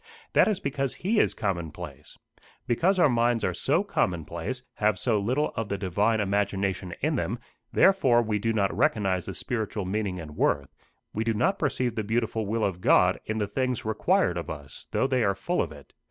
That 0.33 0.47
is 0.47 0.59
because 0.59 0.95
he 1.05 1.19
is 1.19 1.35
commonplace. 1.35 2.17
Because 2.65 2.97
our 2.97 3.07
minds 3.07 3.43
are 3.43 3.53
so 3.53 3.83
commonplace, 3.83 4.63
have 4.77 4.97
so 4.97 5.19
little 5.19 5.51
of 5.55 5.69
the 5.69 5.77
divine 5.77 6.19
imagination 6.19 6.95
in 7.01 7.17
them, 7.17 7.37
therefore 7.71 8.23
we 8.23 8.39
do 8.39 8.51
not 8.51 8.75
recognise 8.75 9.27
the 9.27 9.35
spiritual 9.35 9.85
meaning 9.85 10.19
and 10.19 10.35
worth, 10.35 10.73
we 11.13 11.23
do 11.23 11.35
not 11.35 11.59
perceive 11.59 11.93
the 11.93 12.03
beautiful 12.03 12.47
will 12.47 12.65
of 12.65 12.81
God, 12.81 13.19
in 13.27 13.37
the 13.37 13.45
things 13.45 13.85
required 13.85 14.39
of 14.39 14.49
us, 14.49 14.87
though 14.89 15.05
they 15.05 15.23
are 15.23 15.35
full 15.35 15.61
of 15.61 15.71
it. 15.71 15.93